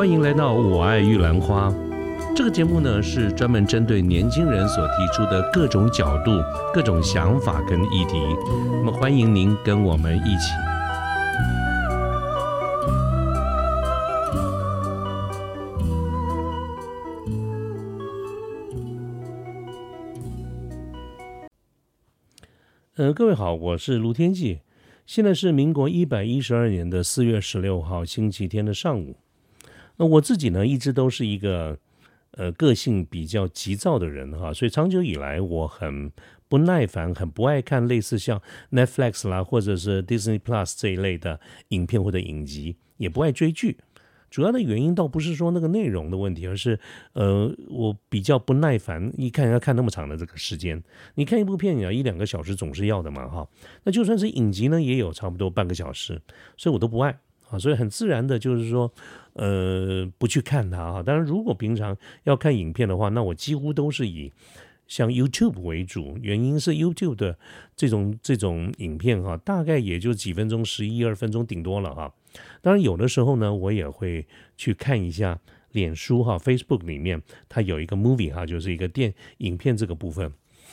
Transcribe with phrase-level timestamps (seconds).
[0.00, 1.68] 欢迎来到《我爱玉兰花》
[2.34, 6.30] 这个节目呢，是专门针对年轻人所提出的各种角度、
[6.72, 8.16] 各种想法跟议题。
[8.82, 10.54] 那么，欢迎您跟我们一起。
[22.96, 24.60] 呃，各位好，我是卢天记。
[25.04, 29.16] 现在是民国一百一十二年的四月十六号星期天的上午。
[30.00, 31.78] 那我自己呢，一直都是一个
[32.30, 36.10] 呃个性比较急躁的人哈，所以长久以来我很
[36.48, 38.40] 不耐烦，很不爱看类似像
[38.70, 43.76] Netflix 啦或者是 Disney Plus 这一类的影片或者影集，也不爱追剧。
[44.30, 46.80] 主要的原因倒不是说那个内容的问题，而是
[47.12, 50.82] 呃，我比较不耐烦，一看要看那么长的这个时间。
[51.16, 53.46] 你看一部片，你要一两个小时总是要的嘛，哈。
[53.84, 56.22] 那就算是影集呢，也有差不多半个小时，
[56.56, 57.18] 所以我都不爱
[57.50, 57.58] 啊。
[57.58, 58.90] 所以很自然的就是说，
[59.34, 61.02] 呃，不去看它哈。
[61.02, 64.32] 当然，如果平常要看影片的话，那我几乎都是以。
[64.86, 67.38] 像 YouTube 为主，原因是 YouTube 的
[67.76, 72.12] 这种这种影片哈，大概也就几分钟，十一二分钟顶多了哈。
[72.60, 74.26] 当然有的时候呢，我也会
[74.56, 75.38] 去看一下
[75.70, 80.32] 脸书哈，Facebook 里面它有一个 Movie 哈，就是一个电影片这个部分。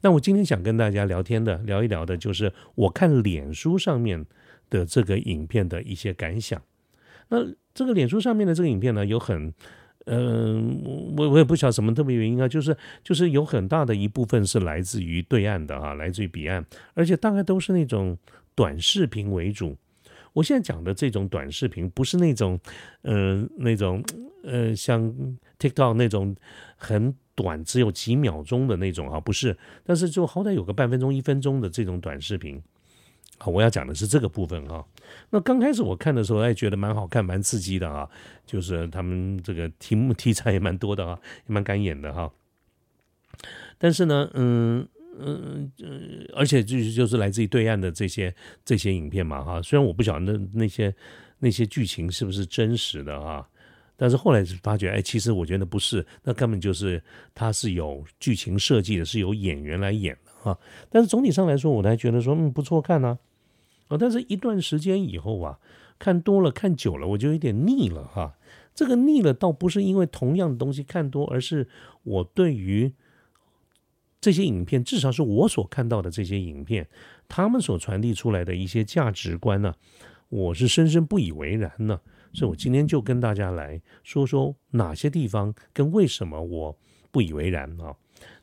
[0.00, 4.24] 那我今天想跟大家聊天的，聊一聊的就是我看脸书上面
[4.70, 6.62] 的这个影片的一些感想。
[7.28, 9.52] 那这个脸书上面的这个影片呢，有很。
[10.10, 18.16] 嗯，我我也不晓得什么特别原因啊，就是就是有很大的一部分是来自于对岸的啊，来自于彼岸，而且大概都是那种
[18.54, 19.76] 短视频为主。
[20.32, 22.58] 我现在讲的这种短视频，不是那种
[23.02, 24.02] 呃那种
[24.42, 25.14] 呃像
[25.58, 26.34] TikTok 那种
[26.78, 29.54] 很短，只有几秒钟的那种啊，不是，
[29.84, 32.62] 但是就好歹有个半分钟、一分钟的这种短视频。
[33.38, 34.84] 好，我要讲的是这个部分哈。
[35.30, 38.08] 那刚开始我看的时候，哎，觉得蛮好看、蛮刺激的啊。
[38.44, 42.30] 就是他们这个题目 题材也蛮多的啊，也蛮敢演的哈。
[43.78, 44.86] 但是呢，嗯
[45.18, 48.34] 嗯嗯，而且就是就是来自于对岸的这些
[48.64, 49.62] 这些影片嘛哈。
[49.62, 50.92] 虽然我不晓得那那些
[51.38, 53.46] 那些剧情是不是真实的啊，
[53.96, 57.00] 但是后来发觉，哎，其实我觉得不是，那根本就是
[57.34, 60.58] 它是有剧情设计的，是由演员来演的哈。
[60.90, 63.08] 但是总体上来说，我还觉得说，嗯，不错看呐。
[63.08, 63.18] 啊，
[63.88, 65.58] 啊但是一段时间以后啊，
[65.98, 68.36] 看多了看久了，我就有点腻了哈。
[68.74, 71.66] 这个腻了倒不是因为同样的东西看多，而是
[72.04, 72.94] 我对于
[74.20, 76.86] 这些影片，至少是我所看到的这些影片，
[77.26, 79.74] 他们所传递出来的一些价值观呢，
[80.28, 82.00] 我是深深不以为然呢。
[82.32, 86.78] 所以我今天就跟大家来说说哪些地方跟为什么我
[87.10, 87.96] 不以为然啊。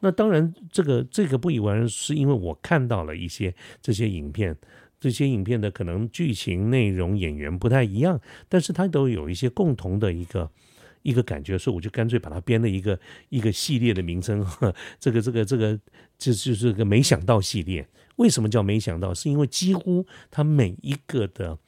[0.00, 4.56] 那当然，这个这个不以为然，是因为我看到了一些这些影片。
[5.02, 10.48] 这些影片的可能剧情内容、演员不太一样，但是它都有一些共同的一个
[11.02, 12.96] 一个感觉，所以我就干脆把它编了一个
[13.28, 14.46] 一个系列的名称。
[15.00, 15.76] 这个这个这个，
[16.16, 17.84] 这就是个没想到系列。
[18.14, 19.12] 为什么叫没想到？
[19.12, 21.58] 是因为几乎它每一个的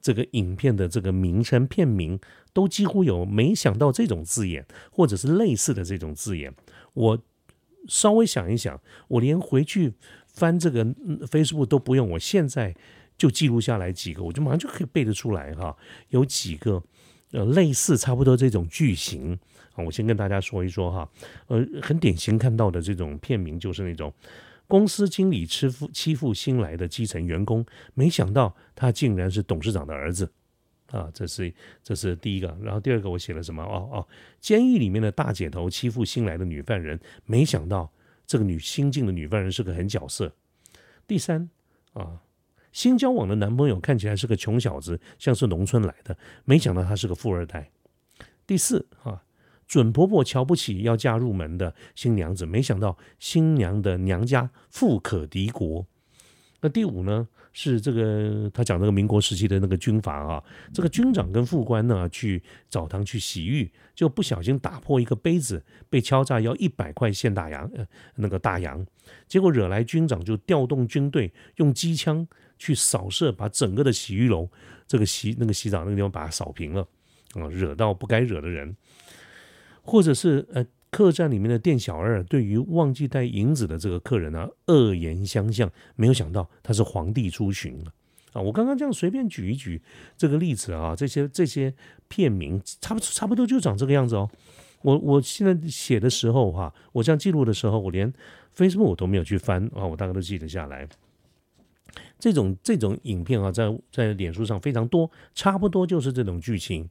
[0.00, 2.18] 这个影片的这个名称片名
[2.54, 6.54] 都几乎有“没想到”这种字眼，或者是类似的这种字眼。
[6.94, 7.18] 我
[7.86, 9.92] 稍微想一想，我连回去。
[10.38, 10.84] 翻这个
[11.26, 12.72] Facebook 都不用，我现在
[13.16, 15.76] 就记录下来几个，我就马上就可以背得出来哈。
[16.10, 16.80] 有几个
[17.32, 19.36] 呃类似差不多这种句型
[19.74, 21.10] 啊，我先跟大家说一说哈。
[21.48, 24.14] 呃，很典型看到的这种片名就是那种
[24.68, 30.30] 公司经理欺负欺负新来的基层员工，没想到他竟然是董事长的儿子
[30.92, 32.56] 啊，这是这是第一个。
[32.62, 33.62] 然后第二个我写了什么？
[33.64, 34.06] 哦哦，
[34.40, 37.90] 监狱里面的大姐头欺负新来的女犯人，没想到。
[38.28, 40.32] 这个女新进的女犯人是个狠角色。
[41.06, 41.48] 第三
[41.94, 42.20] 啊，
[42.72, 47.70] 新交往的男朋友看起来是个穷小子，像是农村来的，没想到他是个富二代。
[48.46, 49.24] 第四啊，
[49.66, 55.86] 准婆婆瞧不起要嫁入门的新娘子，没想到新娘的娘家富可敌国。
[56.60, 57.28] 那第五呢？
[57.50, 67.84] 是这个，他讲那个民国时期的那个军阀啊，这个军长跟副官呢去澡堂去洗浴，就不小心打破一个杯子，被敲诈要一百块现大洋，呃，
[68.16, 68.86] 那个大洋，
[69.26, 72.24] 结果惹来军长就调动军队用机枪
[72.58, 74.48] 去扫射，把整个的洗浴楼
[74.86, 76.86] 这个洗那个洗澡那个地方把它扫平了，
[77.34, 78.76] 啊，惹到不该惹的人，
[79.82, 80.64] 或者是呃。
[80.90, 87.78] 客栈里面的店小二对于忘记带银子的这个客人呢，恶言相向，没有想到他是皇帝出巡
[88.32, 88.40] 啊！
[88.40, 89.80] 我刚刚这样随便举一举
[90.16, 91.74] 这个例子啊，这些这些
[92.08, 94.30] 片名差不差不多就长这个样子哦。
[94.82, 98.12] 我我现在写的时候哈，我这样记录的时候，我连
[98.56, 100.88] Facebook 我都没有去翻啊，我大概都记得下来。
[102.18, 106.88] 这种这种影片啊，在在脸书上非常多，差不多就是这种剧情。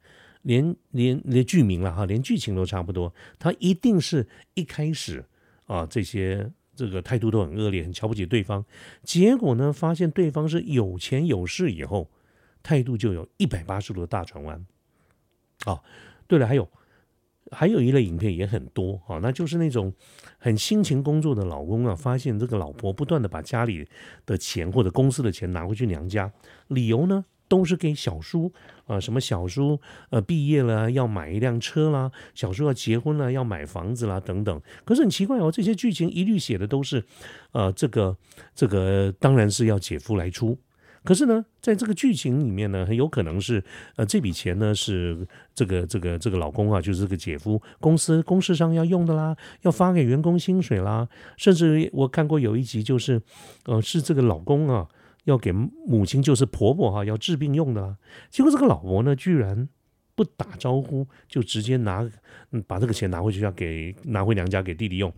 [0.48, 3.14] 连连连剧名了哈，连剧情都差不多。
[3.38, 5.24] 他一定是一开始
[5.66, 8.64] 啊，这些这个态度都很恶劣，很瞧不起对方。
[9.04, 12.10] 结果呢，发现对方是有钱有势以后，
[12.64, 14.66] 态度就有一百八十度的大转弯。
[15.66, 15.84] 哦，
[16.28, 16.70] 对了，还有
[17.52, 19.94] 还有一类影片也很多啊，那就是那种
[20.38, 23.86] 很辛勤工作的老公啊，发现这个老婆不断的把家里
[24.26, 26.32] 的钱或者公司的钱拿回去娘家，
[26.70, 27.26] 理由呢？
[27.48, 28.52] 都是给小叔
[28.86, 29.80] 啊，什么小叔
[30.10, 34.62] 呃毕业了要买一辆车啦，小叔要结婚了要买房子啦等等。
[34.86, 37.04] 可是很奇怪哦，这些剧情一律写的都是，
[37.52, 38.16] 呃，这个
[38.54, 40.58] 这个当然是要姐夫来出。
[41.04, 43.64] 可是呢，在这个剧情里面呢，很有可能是
[43.96, 51.08] 呃这笔钱呢是这个这个这个老公啊，就是这个姐夫公司公事上要用的啦，要发给员工薪水啦，
[51.38, 53.22] 甚至我看过有一集就是，
[53.68, 54.86] 呃，是这个老公啊。
[55.28, 57.98] 要给母亲就是婆婆哈，要治病用的，
[58.30, 59.68] 结果这个老婆呢，居然
[60.16, 62.10] 不打招呼就直接拿，
[62.66, 65.12] 把这个钱拿回去要给拿回娘家给弟弟用，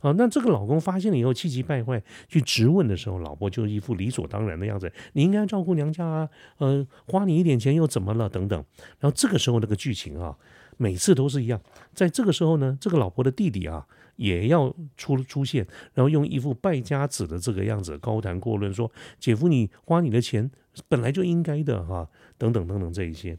[0.00, 6.28] 啊，那这个老公发现了以后气急败坏去质问的时候，老婆就一副理所当然的样子，你应该照顾娘家啊，
[6.58, 8.28] 呃，花你一点钱又怎么了？
[8.28, 8.62] 等等，
[9.00, 10.36] 然后这个时候那个剧情啊，
[10.76, 11.60] 每次都是一样，
[11.92, 13.86] 在这个时候呢，这个老婆的弟弟啊。
[14.16, 18.88] 也要出出现，然后用一副败家子的这个样子高谈阔论，说
[19.18, 20.48] 姐夫你花你的钱
[20.86, 23.36] 本来就应该的哈，等等等等这一些，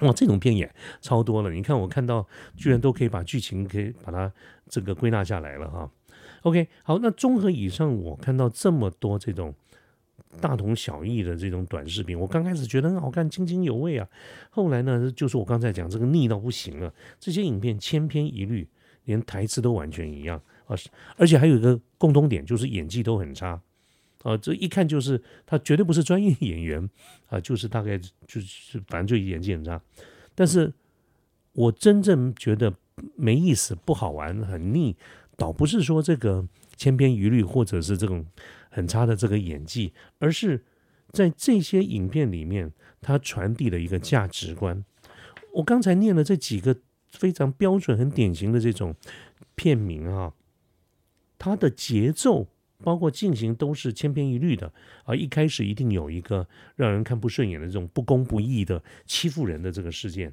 [0.00, 0.68] 哇，这种片也
[1.00, 1.52] 超多了。
[1.52, 2.26] 你看我看到
[2.56, 4.32] 居然都可以把剧情可以把它
[4.68, 5.88] 这个归纳下来了哈。
[6.42, 9.54] OK，好，那综合以上我看到这么多这种
[10.40, 14.08] 大同小异的这种短视频，我刚开始觉得很好看，津津有味啊。
[14.50, 18.68] 后来呢，就是我刚才讲这个腻到不行了，这些影片千篇一律。
[19.06, 20.76] 连台词都完全一样啊，
[21.16, 23.60] 而且还有一个共通点，就是演技都很差
[24.22, 24.36] 啊。
[24.36, 26.88] 这一看就是他绝对不是专业演员
[27.26, 29.82] 啊，就是大概就是反正就演技很差。
[30.36, 30.72] 但是
[31.52, 32.72] 我真正觉得
[33.16, 34.94] 没意思、不好玩、很腻，
[35.36, 36.46] 倒不是说这个
[36.76, 38.24] 千篇一律或者是这种
[38.72, 40.64] 很差的这个演技，而是
[41.12, 44.84] 在这些影片里面，它传递的一个价值观。
[45.52, 46.76] 我刚才念了这几个。
[47.12, 48.96] 非常标准、很典型的这种
[49.54, 50.32] 片名啊，
[51.38, 52.48] 它的节奏
[52.78, 54.72] 包括进行都是千篇一律的
[55.04, 55.14] 啊。
[55.14, 60.32] 一开始一定有一个让人看不顺眼的这种不公不义的欺负人的这个事件，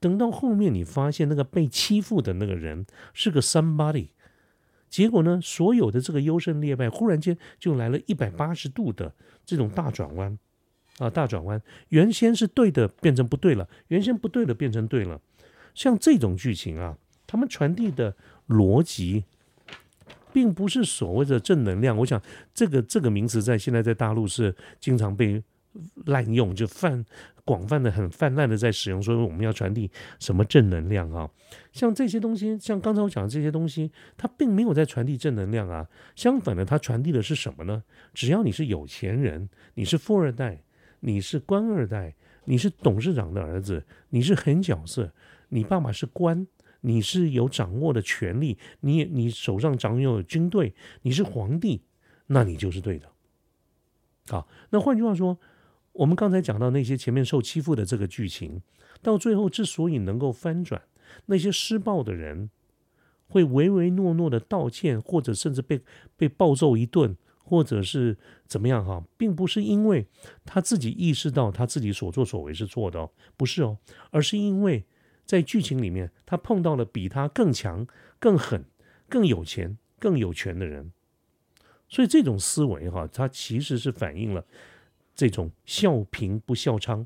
[0.00, 2.84] 等到后面你发现那个被欺负的那个人
[3.14, 4.08] 是个 somebody，
[4.96, 9.12] 结果呢，所有的这个优胜劣败忽然间就来了一百八十度的
[9.44, 10.38] 这种大转弯
[10.96, 11.60] 啊，大转弯，
[11.90, 15.20] 原先是对的变成不对了，原先不对的变成对了。
[15.74, 16.96] 像这种剧情啊，
[17.26, 18.16] 他们传递的
[18.48, 19.24] 逻辑，
[20.32, 21.94] 并不是所谓的正能量。
[21.98, 22.18] 我想，
[22.54, 25.42] 这个这个名词在现在在大陆是经常被
[26.06, 27.04] 滥用，就泛
[27.44, 31.30] 广泛的、很泛滥的在使用，说我们要传递什么正能量啊？
[31.72, 35.88] 像这些东西，像刚才我讲的这些东西，它并没有在传递正能量啊。
[36.14, 37.84] 相反的，它传递的是什么呢？
[38.12, 40.62] 只要你是有钱人，你是富二代，
[41.00, 42.14] 你是官二代，
[42.44, 45.12] 你是董事长的儿子，你是狠角色。
[45.50, 46.48] 你爸爸是官，
[46.80, 51.82] 你是有掌握的权利，你你手上掌有军队，你是皇帝，
[52.26, 53.06] 那你就是对的。
[54.26, 55.38] 好，那换句话说，
[55.98, 58.62] 我们刚才讲到那些前面受欺负的这个剧情，
[59.02, 60.82] 到最后之所以能够翻转，
[61.26, 62.50] 那些施暴的人
[63.28, 65.80] 会唯唯诺诺的道歉，或者甚至被
[66.16, 70.06] 被暴揍一顿，或者是怎么样哈，并不是因为
[70.44, 73.78] 他自己意识到他自己所作所为是错的哦，不是哦，
[74.10, 74.84] 而是因为。
[75.26, 77.84] 在剧情里面，他碰到了比他更强、
[78.20, 78.64] 更狠、
[79.08, 80.92] 更有钱、更有权的人，
[81.88, 84.46] 所以这种思维哈，它其实是反映了
[85.16, 87.04] 这种笑贫不笑娼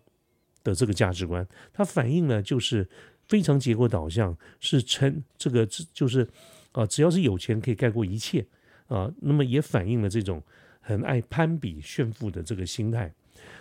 [0.63, 1.47] 的这个价值观。
[1.73, 2.87] 它反映了就是
[3.29, 6.29] 非常结果导向，是成这个就是
[6.73, 8.45] 啊，只要是有钱可以盖过一切
[8.89, 9.11] 啊。
[9.23, 10.43] 那么也反映了这种
[10.81, 13.11] 很爱攀比炫富的这个心态。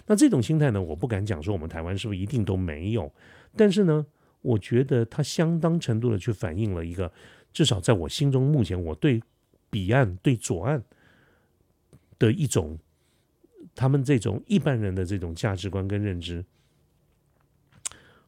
[0.08, 3.14] 那这种心态呢，我不敢讲说我们台湾是不是一定都没有，
[3.56, 4.06] 但是呢。
[4.42, 7.12] 我觉得它相当程度的去反映了一个，
[7.52, 9.22] 至少在我心中，目前我对
[9.70, 10.82] 彼岸、对左岸
[12.18, 12.80] 的一种，
[13.80, 16.44] 他们这种一般人的这种价值观跟认知。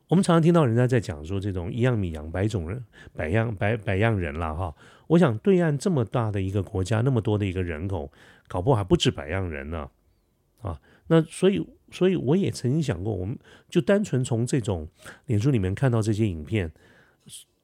[0.08, 4.74] 我们常常听到人家在讲说，这种一样米养百种人，百样百百样人了哈。
[5.08, 8.10] 我想对岸这么大的一个国家，那么多的一个人口，
[8.48, 9.90] 搞不好还不止百样人呢，
[10.62, 10.80] 啊。
[11.08, 14.88] 那所以，所以我也曾经想过，我们就单纯从这种
[15.26, 16.72] 脸书里面看到这些影片，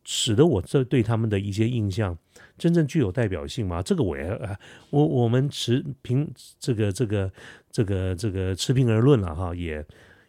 [0.09, 2.17] 使得我这对他们的一些印象
[2.57, 3.81] 真正具有代表性吗？
[3.81, 4.57] 这个我也，
[4.89, 7.29] 我我们持凭这个这个
[7.69, 9.85] 这个这个持平而论了哈，也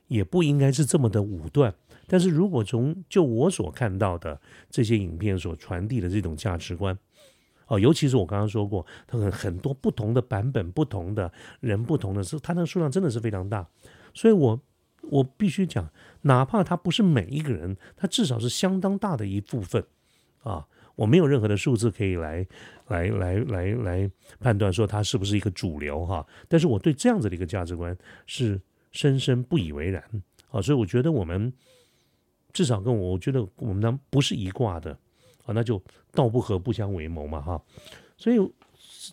[0.09, 1.73] 也不应该是这么的武断。
[2.09, 6.99] 但是如果从就我所看到的这些影片所传递的这种价值观，
[7.69, 13.65] 哦，尤其是我刚刚说过，它很很多不同的版本、不同的人、不同的是，它那个数量真的是非常大。
[14.13, 14.61] 所以我
[15.11, 15.91] 我必须讲，
[16.23, 19.85] 哪怕他不是每一个人，他至少是相当大的一部分
[20.43, 20.67] 啊。
[20.97, 22.47] 我没有任何的数字可以来
[22.89, 24.11] 来来来来
[24.41, 26.27] 判断说它是不是一个主流哈。
[26.49, 27.97] 但是我对这样子的一个价值观
[28.27, 28.61] 是
[28.93, 30.03] 深深不以为然
[30.51, 30.61] 啊。
[30.61, 31.53] 所以我觉得我们。
[32.51, 34.91] 至少跟我，我觉得我们呢不是一挂的
[35.45, 35.81] 啊，那就
[36.13, 37.63] 道不合不相为谋嘛哈。
[38.17, 38.39] 所以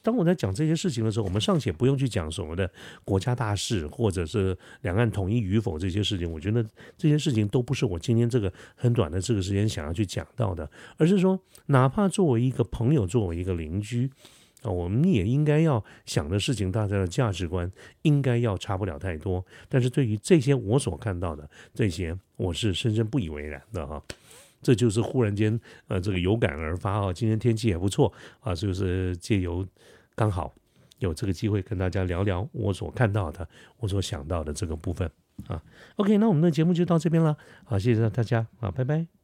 [0.04, 2.70] 当我在讲这些事情的时候，我们尚且不用去讲什么的
[3.04, 6.64] 国家大事，或者是两岸统一与否这些事情，我觉得
[6.98, 14.12] 这些事情都不是我今天这个很短的这个时间想要去讲到的，而是说，哪怕作为一个朋友，作为一个邻居。
[14.62, 19.46] 啊，我们也应该要想的事情，大家的价值观应该要差不了太多。
[19.70, 24.02] 但是对于这些我所看到的这些，我是深深不以为然的哈。
[24.62, 27.14] 这就是忽然间呃，这个有感而发啊。
[27.14, 29.66] 今天天气也不错啊，就是借由
[30.16, 30.54] 刚好
[31.00, 33.48] 有这个机会跟大家聊聊我所看到的、
[33.78, 35.10] 我所想到的这个部分
[35.48, 35.62] 啊。
[35.98, 39.15] OK，那我们的节目就到这边了，好，谢谢大家啊，拜拜。